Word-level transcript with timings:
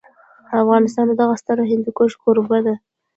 افغانستان 0.61 1.05
د 1.07 1.13
دغه 1.21 1.35
ستر 1.41 1.57
هندوکش 1.71 2.11
کوربه 2.21 2.57
دی. 2.65 2.75